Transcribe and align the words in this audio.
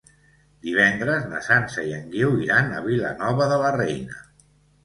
Divendres 0.67 1.27
na 1.33 1.41
Sança 1.49 1.85
i 1.89 1.93
en 1.97 2.09
Guiu 2.15 2.33
iran 2.47 2.73
a 2.79 2.81
Vilanova 2.89 3.51
de 3.55 3.61
la 3.67 3.73
Reina. 3.81 4.23